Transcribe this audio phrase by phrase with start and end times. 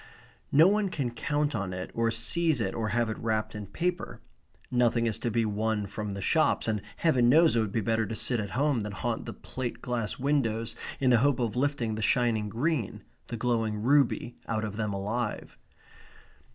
[0.51, 4.19] No one can count on it or seize it or have it wrapped in paper.
[4.71, 8.07] Nothing is to be won from the shops, and Heaven knows it would be better
[8.07, 11.93] to sit at home than haunt the plate glass windows in the hope of lifting
[11.93, 15.55] the shining green, the glowing ruby, out of them alive.